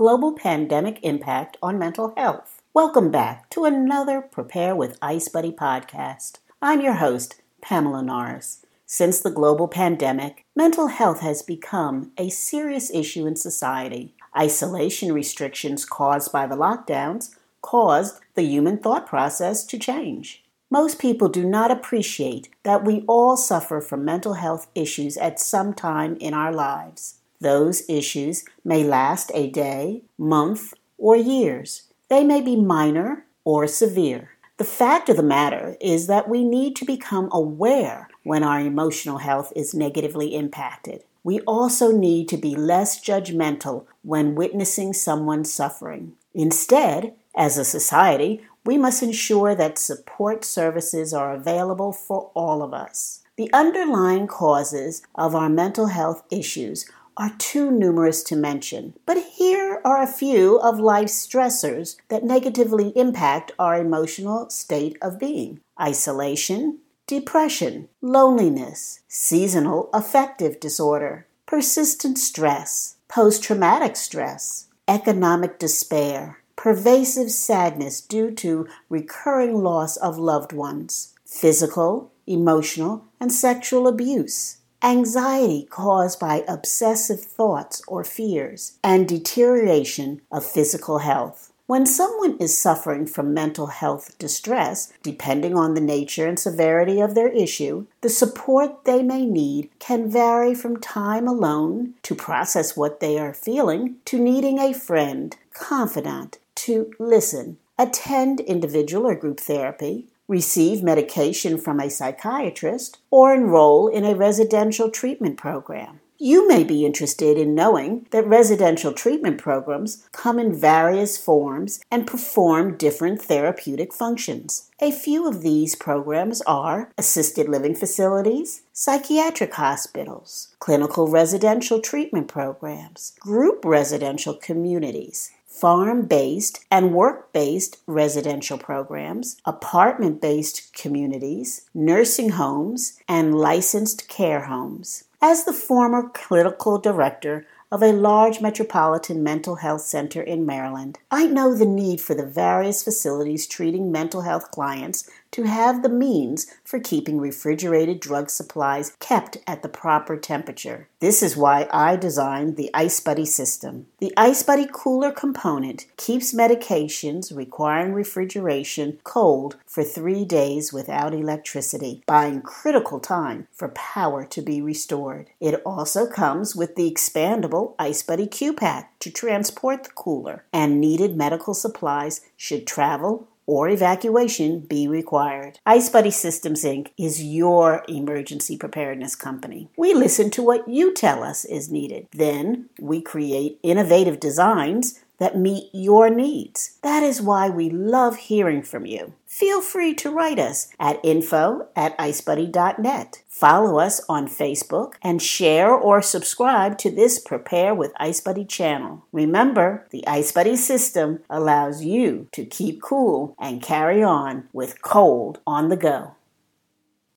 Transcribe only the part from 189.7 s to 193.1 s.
We listen to what you tell us is needed. Then we